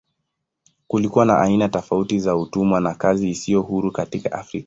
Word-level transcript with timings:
Kulikuwa 0.87 1.25
na 1.25 1.37
aina 1.41 1.69
tofauti 1.69 2.19
za 2.19 2.35
utumwa 2.37 2.81
na 2.81 2.95
kazi 2.95 3.29
isiyo 3.29 3.61
huru 3.61 3.91
katika 3.91 4.31
Afrika. 4.31 4.59